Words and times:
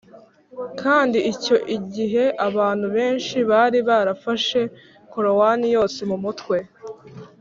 kandi 0.81 1.17
icyo 1.33 1.55
gihe 1.95 2.25
abantu 2.47 2.87
benshi 2.97 3.37
bari 3.51 3.79
barafashe 3.87 4.59
korowani 5.11 5.67
yose 5.75 5.99
mu 6.09 6.17
mutwe 6.23 6.57